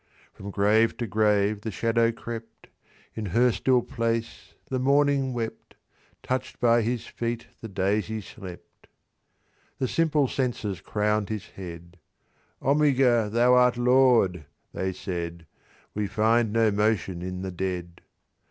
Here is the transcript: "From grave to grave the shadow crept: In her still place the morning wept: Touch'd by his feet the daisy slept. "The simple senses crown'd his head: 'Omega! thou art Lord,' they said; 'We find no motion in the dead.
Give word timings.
"From 0.33 0.49
grave 0.49 0.97
to 0.97 1.05
grave 1.05 1.61
the 1.61 1.69
shadow 1.69 2.11
crept: 2.11 2.69
In 3.13 3.27
her 3.27 3.51
still 3.51 3.83
place 3.83 4.55
the 4.65 4.79
morning 4.79 5.31
wept: 5.31 5.75
Touch'd 6.23 6.59
by 6.59 6.81
his 6.81 7.05
feet 7.05 7.45
the 7.59 7.67
daisy 7.67 8.19
slept. 8.19 8.87
"The 9.77 9.87
simple 9.87 10.27
senses 10.27 10.81
crown'd 10.81 11.29
his 11.29 11.49
head: 11.51 11.97
'Omega! 12.63 13.29
thou 13.31 13.53
art 13.53 13.77
Lord,' 13.77 14.45
they 14.73 14.91
said; 14.91 15.45
'We 15.93 16.07
find 16.07 16.51
no 16.51 16.71
motion 16.71 17.21
in 17.21 17.43
the 17.43 17.51
dead. 17.51 18.01